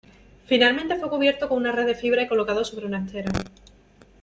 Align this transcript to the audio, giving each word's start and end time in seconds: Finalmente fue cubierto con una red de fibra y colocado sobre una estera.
Finalmente 0.47 0.95
fue 0.95 1.11
cubierto 1.11 1.47
con 1.47 1.59
una 1.59 1.71
red 1.71 1.85
de 1.85 1.93
fibra 1.93 2.23
y 2.23 2.27
colocado 2.27 2.65
sobre 2.65 2.87
una 2.87 3.05
estera. 3.05 3.31